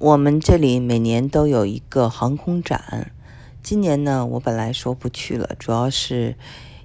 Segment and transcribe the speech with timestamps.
[0.00, 3.10] 我们这里每年都有一个航空展，
[3.64, 6.36] 今年呢，我本来说不去了，主要是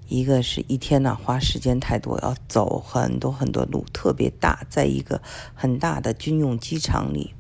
[0.08, 5.22] 一个是一天呢花时间太多，要走很多很多路，特别大，在一个
[5.54, 7.36] 很大的军用机场里，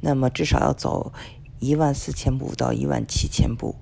[0.00, 1.12] 那么至少要走
[1.60, 3.76] 一万四千步到一万七千步，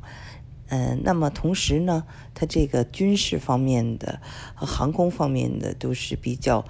[0.68, 2.04] 嗯，那么同时呢，
[2.34, 4.20] 它这个军事方面的
[4.54, 6.66] 和航空方面的都是比较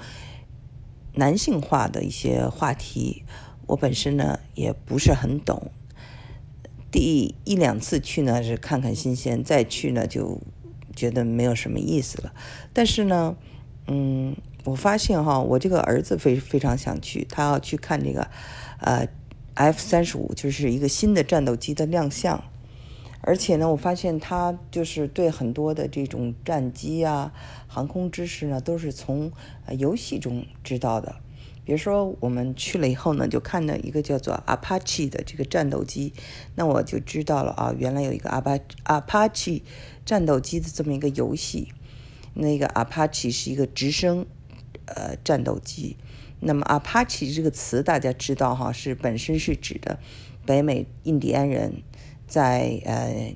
[1.15, 3.25] 男性化的一些话题。
[3.71, 5.71] 我本身呢也不是很懂，
[6.91, 10.41] 第一两次去呢是看看新鲜，再去呢就
[10.97, 12.33] 觉得没有什么意思了。
[12.73, 13.37] 但是呢，
[13.87, 18.29] 嗯，我发现哈，我这个儿子非非常想去，他要去看这个
[18.81, 19.07] 呃
[19.55, 22.43] F 三十五，就是一个新的战斗机的亮相。
[23.21, 27.33] 而且呢，我发现他就是对很多的这种战机啊、
[27.69, 29.31] 航空知识呢，都是从
[29.79, 31.15] 游戏中知道的。
[31.63, 36.13] 比如说，我们去了以后呢，就看到一个叫做 Apache 的这个战斗机，
[36.57, 38.29] 那我就知道了啊，原来有一个
[38.85, 39.63] Apache
[40.05, 41.69] 战斗机的这么一个游戏。
[42.35, 44.27] 那个 Apache 是一个直升
[44.87, 45.97] 呃战斗机。
[46.41, 50.01] 那么 Apache 这个词大家知道哈，是本身是指的
[50.47, 51.83] 北美印第安人
[52.27, 53.35] 在呃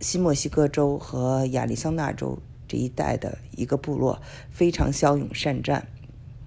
[0.00, 5.86] 新墨西哥州和亚利桑那州这一带的一个部落，非常骁勇善战，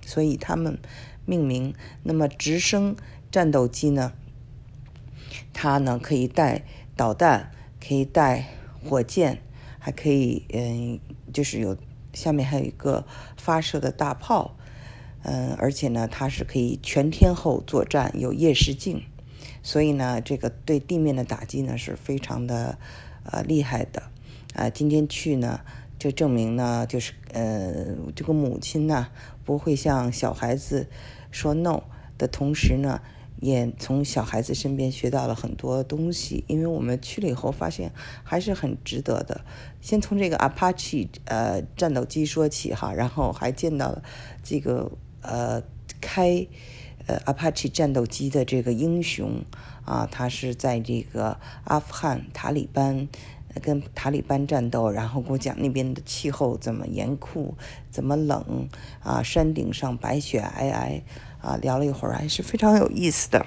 [0.05, 0.77] 所以他们。
[1.25, 2.95] 命名，那么直升
[3.31, 4.13] 战斗机呢？
[5.53, 6.63] 它呢可以带
[6.95, 8.49] 导弹，可以带
[8.83, 9.41] 火箭，
[9.79, 10.99] 还可以嗯，
[11.31, 11.77] 就是有
[12.13, 13.05] 下面还有一个
[13.37, 14.55] 发射的大炮，
[15.23, 19.03] 嗯，而且呢它是可以全天候作战，有夜视镜，
[19.61, 22.77] 所以呢这个对地面的打击呢是非常的
[23.23, 24.03] 呃厉害的
[24.53, 24.69] 啊。
[24.69, 25.61] 今天去呢。
[26.01, 29.09] 就证明呢，就是呃，这个母亲呢
[29.45, 30.87] 不会向小孩子
[31.29, 31.83] 说 no
[32.17, 32.99] 的同时呢，
[33.39, 36.43] 也从小孩子身边学到了很多东西。
[36.47, 37.91] 因为我们去了以后发现
[38.23, 39.41] 还是很值得的。
[39.79, 44.01] 先从这个 Apache 呃战斗机说起哈，然后还见到了
[44.41, 44.91] 这个
[45.21, 45.61] 呃
[46.01, 46.47] 开
[47.05, 49.45] 呃 Apache 战斗机的这个英雄
[49.85, 53.07] 啊，他是在这个阿富汗塔利班。
[53.61, 57.55] 跟塔利班战斗，然后给我讲那边的气候怎么严酷，
[57.89, 58.67] 怎么冷
[59.03, 61.01] 啊，山顶上白雪皑皑
[61.41, 63.45] 啊，聊了一会儿还是非常有意思的。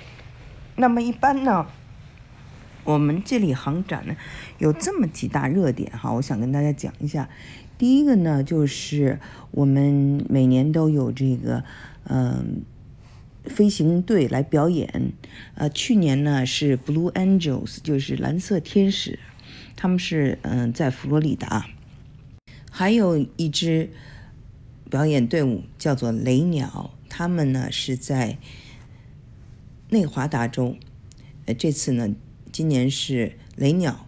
[0.77, 1.67] 那么一般呢，
[2.85, 4.17] 我们这里航展呢
[4.59, 7.29] 有这么几大热点哈，我想跟大家讲一下。
[7.79, 9.19] 第一个呢就是
[9.51, 11.65] 我们每年都有这个
[12.09, 12.63] 嗯
[13.45, 15.13] 飞行队来表演，
[15.55, 19.19] 呃，去年呢是 Blue Angels，就是蓝色天使。
[19.77, 21.67] 他们是嗯，在佛罗里达，
[22.71, 23.91] 还有一支
[24.91, 28.39] 表演队伍叫做雷鸟，他们呢是在
[29.91, 30.77] 内华达州。
[31.47, 32.15] 呃，这次呢，
[32.51, 34.07] 今年是雷鸟。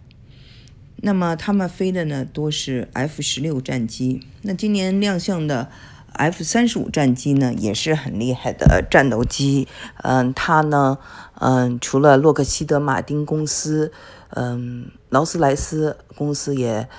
[0.97, 4.25] 那么他们飞的呢多是 F 十六战机。
[4.41, 5.69] 那今年亮相的
[6.17, 9.67] F 三十五战机呢也是很厉害的战斗机。
[10.03, 10.97] 嗯，它呢，
[11.39, 13.91] 嗯，除了洛克希德马丁公司。
[14.31, 16.89] 嗯，劳斯莱斯公司也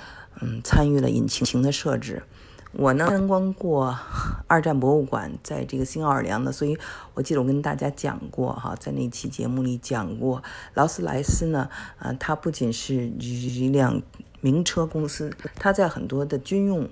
[0.41, 2.23] 嗯参与了引擎的设置。
[2.71, 3.95] 我呢参观过
[4.47, 6.75] 二战博物馆，在这个新奥尔良的，所以
[7.13, 10.41] 我记得我跟大家讲过哈，在那期节目里讲过，
[10.73, 11.69] 劳斯莱斯呢，
[11.99, 14.01] 呃，它不仅是一辆
[14.41, 16.89] 名车公司，它在很多的军用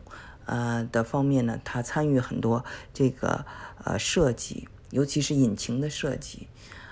[0.47, 3.45] 呃的方面呢，它参与很多这个
[3.83, 6.47] 呃设计，尤其是引擎的设计，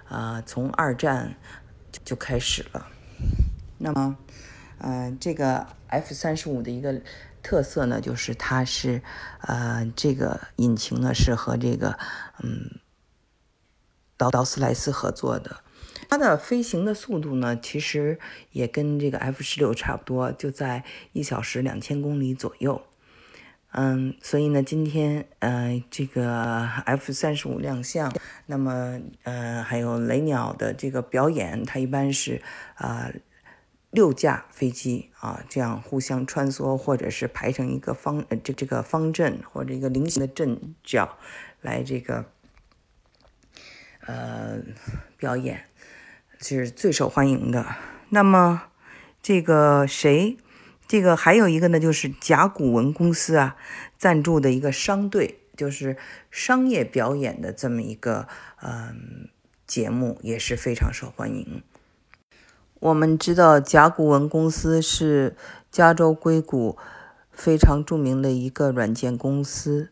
[0.08, 1.36] 啊，从二战
[2.04, 2.88] 就开始了。
[3.78, 4.18] 那么，
[4.78, 7.02] 呃，这个 F 三十五的一个
[7.42, 9.02] 特色呢，就是它是，
[9.42, 11.98] 呃，这个引擎呢是和这个，
[12.44, 12.80] 嗯，
[14.18, 15.62] 劳劳斯莱斯合作的。
[16.08, 18.20] 它的飞行的速度呢，其实
[18.52, 20.84] 也跟这个 F 十六差不多，就在
[21.14, 22.84] 一小时两千公里左右。
[23.78, 28.12] 嗯，所以呢，今天呃，这个 F 三十五亮相，
[28.46, 32.41] 那么呃，还有雷鸟的这个表演，它一般是
[32.76, 33.11] 啊。
[33.91, 41.17] 六架飞机啊，这样互相穿梭，或者是排成一个方这这个方阵或者一个菱形的阵脚
[41.61, 42.26] 来这个
[44.05, 44.58] 呃
[45.16, 45.67] 表演，
[46.41, 47.66] 是最受欢迎的。
[48.09, 48.64] 那么
[49.22, 50.35] 这个谁？
[50.87, 53.55] 这个还有一个呢，就是甲骨文公司啊
[53.97, 55.97] 赞助的一个商队，就是
[56.29, 58.28] 商业表演的这么一个
[58.61, 59.29] 嗯
[59.66, 61.64] 节目，也是非常受欢迎。
[62.79, 65.35] 我们知道甲骨文公司是
[65.72, 66.78] 加州硅谷
[67.31, 69.90] 非常著名的一个软件公司。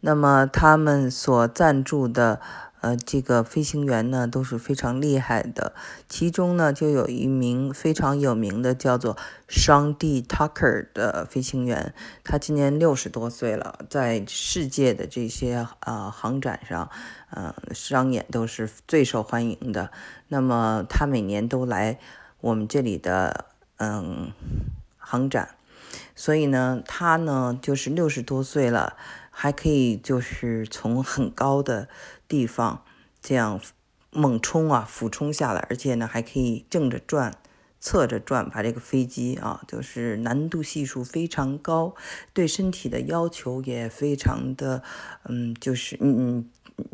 [0.00, 2.40] 那么他们所赞助的
[2.82, 5.72] 呃，这个飞行员呢都是非常厉害的。
[6.08, 11.94] 其中呢，就有一名非常有名的叫做双 D Tucker 的飞行员，
[12.24, 16.90] 他今年六十多岁了，在世界的这些呃航展上，
[17.30, 19.92] 呃，商演都是最受欢迎的。
[20.26, 22.00] 那么他每年都来
[22.40, 23.46] 我们这里的
[23.76, 24.32] 嗯
[24.98, 25.50] 航展。
[26.16, 28.96] 所以呢，他呢就是六十多岁了，
[29.30, 31.88] 还可以就是从很高的
[32.32, 32.82] 地方
[33.20, 33.60] 这样
[34.10, 37.36] 猛冲啊，俯冲下来，而且呢还可以正着转、
[37.78, 41.94] 侧着转，把这个飞机啊，就是难度系数非常高，
[42.32, 44.82] 对身体的要求也非常的，
[45.24, 46.48] 嗯，就是嗯，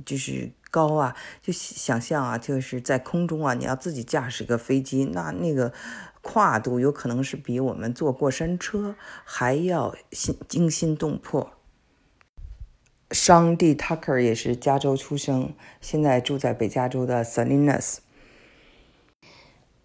[0.04, 5.72] 就是高啊，就想象啊，就是在空中啊，你要自己驾驶一个飞机，那那个。
[6.20, 8.94] 跨度有可能是比我们坐过山车
[9.24, 11.52] 还要心惊心动魄。
[13.10, 17.98] 商蒂 Tucker 也是加州出生，现在住在北加州的 Salinas。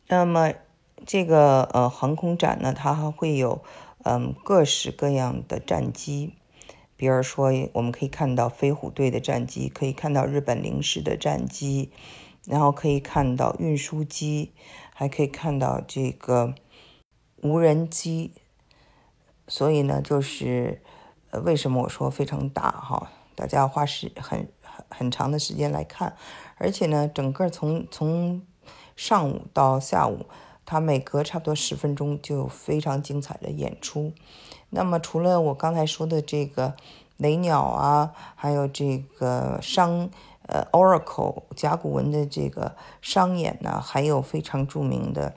[0.08, 0.54] 那么
[1.06, 3.64] 这个呃航空展呢，它还会有
[4.04, 6.34] 嗯各式各样的战机，
[6.96, 11.92] 比如说我们可以看到飞虎队的战机，可以看到日本零式的战机，
[12.46, 14.52] 然后可以看到运输机。
[14.96, 16.54] 还可以看到这个
[17.42, 18.32] 无人机，
[19.48, 20.84] 所以呢，就是
[21.34, 23.10] 呃，为什么我说非常大哈？
[23.34, 26.16] 大家要花时很很很长的时间来看，
[26.58, 28.44] 而且呢，整个从从
[28.96, 30.28] 上午到下午，
[30.64, 34.14] 它每隔差不多十分钟就有非常精彩的演出。
[34.70, 36.76] 那么除了我刚才说的这个
[37.18, 40.10] 雷鸟啊，还有这个商。
[40.46, 45.36] 呃，Oracle 甲骨文的这个商演呢，还有非常著名的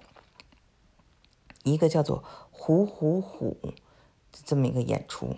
[1.62, 3.56] 一个叫做“虎虎虎”
[4.44, 5.36] 这么一个演出。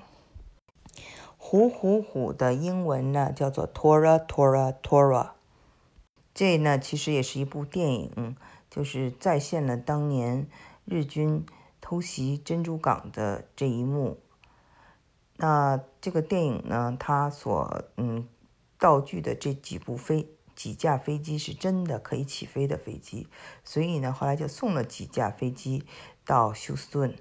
[1.51, 5.31] 虎虎虎的英文呢叫做 Tora Tora Tora。
[6.35, 8.37] 这呢其实也是一部电影，
[8.69, 10.47] 就是再现了当年
[10.85, 11.47] 日军
[11.81, 14.19] 偷袭珍珠港的这一幕。
[15.39, 18.29] 那这个电影呢，它所嗯。
[18.81, 23.27] 道具的这几部飞几架飞机是真的可以起飞的飞机，
[23.65, 25.83] 所以呢，后来就送了几架飞机
[26.25, 27.17] 到休斯顿，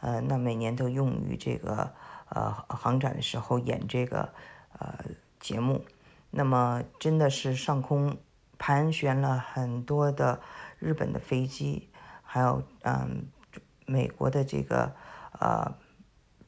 [0.00, 1.92] 呃，那每年都用于这个
[2.34, 4.32] 呃航展的时候演这个
[4.78, 4.98] 呃
[5.40, 5.84] 节目。
[6.30, 8.16] 那么真的是上空
[8.58, 10.40] 盘旋了很多的
[10.78, 11.88] 日本的飞机，
[12.22, 13.26] 还有嗯
[13.86, 14.94] 美国的这个
[15.38, 15.74] 呃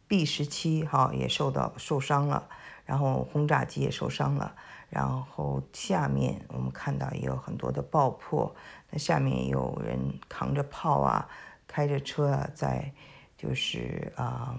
[0.09, 2.49] B 十七哈也受到受伤了。
[2.87, 4.55] 然后轰炸机也受伤了，
[4.91, 8.55] 然后下面我们看到也有很多的爆破，
[8.91, 11.27] 那下面有人扛着炮啊，
[11.67, 12.93] 开着车啊，在
[13.39, 14.55] 就是啊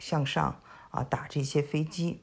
[0.00, 0.60] 向上
[0.90, 2.20] 啊打这些飞机。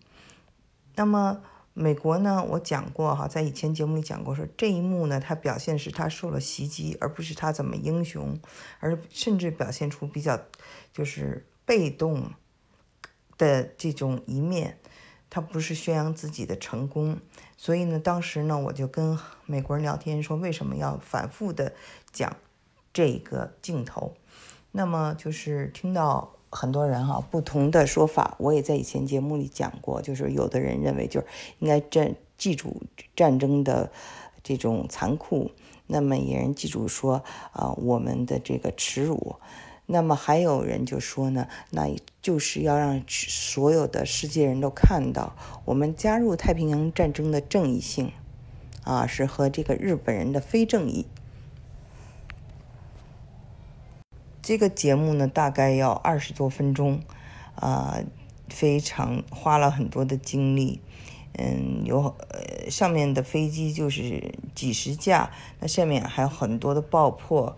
[0.96, 1.42] 那么
[1.74, 8.38] 美国呢，我讲过哈，在以前节目里讲过，说这一幕呢，它表现是他受了袭击，而不是他怎么英雄，
[8.82, 10.38] 而甚至表现出比较
[10.92, 12.32] 就是被动
[13.38, 14.80] 的这种一面。
[15.30, 17.20] 他不是宣扬自己的成功，
[17.58, 21.76] 所以呢，当时呢，我就跟美国人聊天说，为什么要反复的
[22.14, 22.38] 讲
[22.94, 24.16] 这个镜头？
[24.72, 31.28] 那么就是听到很多人哈不同的说法，我也在以前节目里讲过，就是有的人认为就是
[31.60, 32.82] 应该战记住
[33.16, 33.92] 战争的
[34.44, 35.52] 这种残酷，
[35.88, 39.36] 那么也人记住说啊我们的这个耻辱。
[39.90, 41.90] 那么还有人就说呢，那
[42.22, 48.12] 就是要让所有的世界人都看到我们加入太平洋战争的正义性，
[48.84, 51.06] 啊，是和这个日本人的非正义。
[54.48, 57.02] 这个节目呢，大概要二十多分钟，
[57.56, 58.00] 啊，
[58.48, 60.80] 非常花了很多的精力，
[61.34, 67.58] 嗯，有呃上面的飞机就是几十架，那下面还有很多的爆破。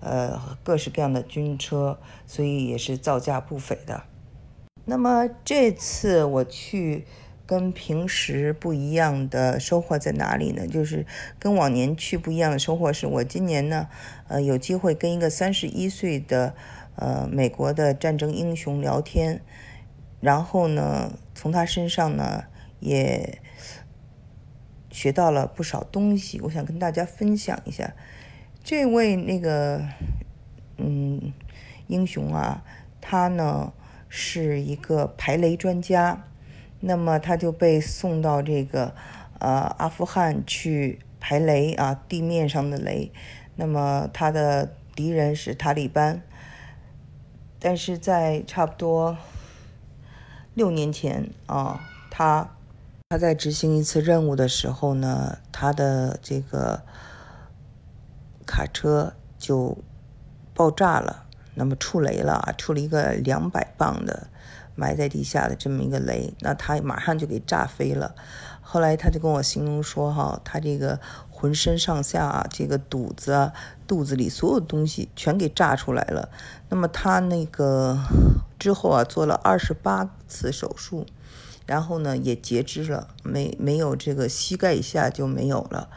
[0.00, 4.04] 呃，各式各样的军车，所以也是造价不菲的。
[4.86, 7.04] 那么这次我去，
[7.50, 10.68] 跟平时不一样的收获在哪里呢？
[10.68, 11.04] 就是
[11.36, 13.88] 跟往年去不一样的收获是，我今年呢，
[14.28, 16.54] 呃，有机会跟一个三十一岁的
[16.94, 19.42] 呃美国的战争英雄聊天，
[20.20, 22.44] 然后呢，从他身上呢
[22.78, 23.40] 也
[24.92, 27.92] 学到了不少东西，我想跟大家分享一下。
[28.62, 29.82] 这位那个
[30.76, 31.32] 嗯
[31.88, 32.62] 英雄啊，
[33.00, 33.72] 他呢
[34.08, 36.28] 是一个排雷专家，
[36.80, 38.94] 那么他就被送到这个
[39.38, 43.12] 呃阿富汗去排雷啊，地面上的雷。
[43.56, 46.22] 那么他的敌人是塔利班，
[47.58, 49.18] 但是在差不多
[50.54, 52.56] 六年前啊，他
[53.10, 56.82] 他在执行一次任务的时候呢，他的这个
[58.46, 59.76] 卡车就
[60.54, 64.28] 爆炸了，那么触雷了，触了一个两百磅的
[64.80, 68.14] 埋在地下的这么一个雷，那他马上就给炸飞了。
[68.62, 73.52] 后来他就跟我形容说，哈，他这个浑身上下啊，这个肚子啊，
[73.86, 76.30] 肚子里所有东西全给炸出来了。
[76.70, 77.98] 那么他那个
[78.58, 81.06] 之后啊，做了二十八次手术。
[81.66, 85.88] 然后呢，也截肢了，没没有这个膝盖以下就没有了，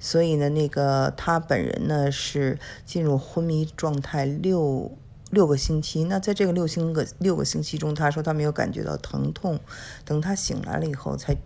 [0.00, 4.96] 所以呢，那个他本人呢是进入昏迷状态六
[5.30, 6.04] 六个星期。
[6.04, 9.60] 那在这个六星个六个星期中，他说他没有感觉到疼痛，
[10.04, 11.36] 等他醒来了以后才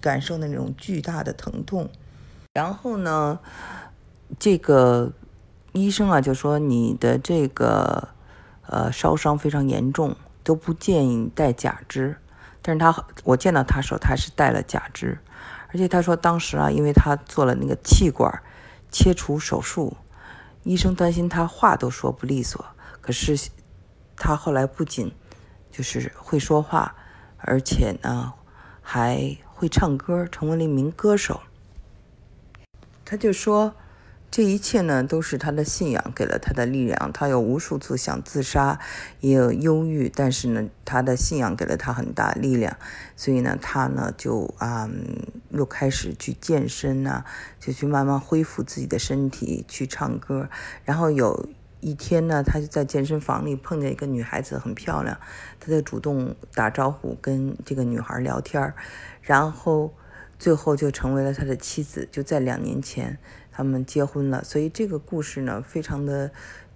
[0.00, 1.88] 感受的那种巨大的疼痛。
[2.54, 3.38] 然后呢，
[4.38, 5.12] 这个
[5.72, 8.08] 医生啊就说你的这个
[8.66, 12.16] 呃烧伤非常严重，都不建议戴假肢。
[12.60, 15.18] 但是他，我见到他说他是戴了假肢，
[15.68, 18.42] 而且他说当时啊，因为他做了那个气管
[18.90, 19.96] 切除手术，
[20.64, 22.64] 医生担心他话都说不利索。
[23.00, 23.50] 可是
[24.16, 25.12] 他后来不仅
[25.70, 26.94] 就是会说话，
[27.38, 28.34] 而且呢
[28.80, 31.40] 还会唱歌，成为了一名歌手。
[33.04, 33.74] 他就说。
[34.30, 37.10] 这一切呢，都是他的信仰给了他的力量。
[37.14, 38.78] 他有无数次想自杀，
[39.20, 42.76] 也有忧郁，但是呢，他的信仰给了他很大力量。
[43.16, 44.86] 所以呢，他呢就啊，
[45.48, 47.24] 又开始去健身呐，
[47.58, 50.50] 就去慢慢恢复自己的身体，去唱歌。
[50.84, 51.48] 然后有
[51.80, 55.18] 一天呢，他就在健身房里碰见一个女孩子，很漂亮，
[55.60, 58.74] 他就主动打招呼跟这个女孩聊天
[59.22, 59.92] 然后
[60.38, 62.08] 最后就成为了他的妻子。
[62.10, 63.18] 就在两年前。
[63.50, 66.30] 他们结婚了，所以这个故事呢，非常的，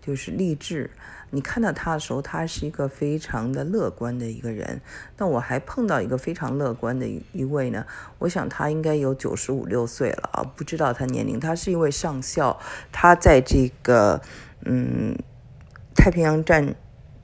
[0.05, 0.91] 就是励志。
[1.31, 4.81] 你看到他的时候，他是一个非常的乐观的一个人。
[5.17, 7.87] 那我还碰到一个非常乐观的一位呢，
[8.19, 11.39] 我想他应该有九十五六岁了啊，不知道他年龄。
[11.39, 12.59] 他是一位上校，
[12.91, 14.21] 他在这个
[14.65, 15.17] 嗯
[15.95, 16.75] 太平洋战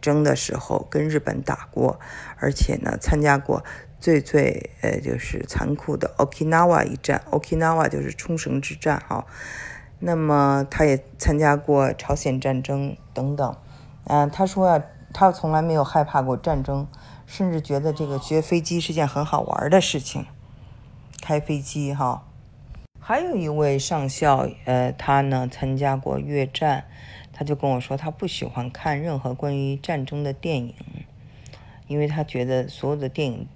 [0.01, 1.99] 争的时候跟日本打过，
[2.39, 3.65] 而且呢参加过。
[4.01, 9.27] 最最呃，就是残酷的 Okinawa 一战，Okinawa 就是冲绳之战哈。
[9.99, 13.57] 那么他也参加过朝鲜战争等等。
[14.05, 16.87] 嗯，他说啊，他从来没有害怕过战争，
[17.27, 20.27] 甚至觉得这个学飞机是件很好玩的事情，
[21.21, 22.25] 开飞机哈。
[23.01, 26.85] 还有一位上校，呃，他呢参加过越战，
[27.39, 30.75] 他就跟我说，他不喜欢看任何关于战争的电影，
[31.87, 33.47] 因为他觉得所有的电影。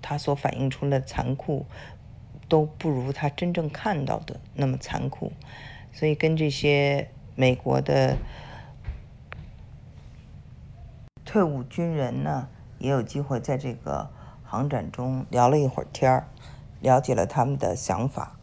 [0.00, 1.66] 他所反映出来的残酷，
[2.48, 5.30] 都不如他真正看到的那么残酷，
[5.92, 8.16] 所以跟这些美国的
[11.24, 14.10] 退伍军人呢，也有机会在这个
[14.42, 16.26] 航展中聊了一会儿天儿，
[16.80, 18.36] 了解了他们的想法。